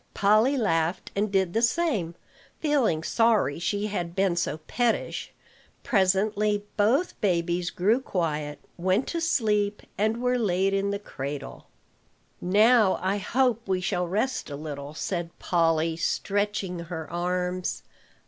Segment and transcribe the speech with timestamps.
[0.15, 2.15] Polly laughed, and did the same,
[2.59, 5.31] feeling sorry she had been so pettish.
[5.83, 11.67] Presently both babies grew quiet, went to sleep, and were laid in the cradle.
[12.41, 17.83] "Now, I hope we shall rest a little," said Polly, stretching her arms.